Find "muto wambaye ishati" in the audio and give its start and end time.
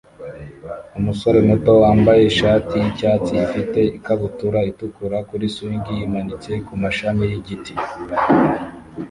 1.47-2.73